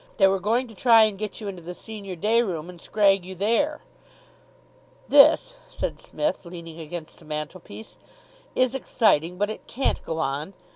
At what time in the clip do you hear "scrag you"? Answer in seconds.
2.81-3.35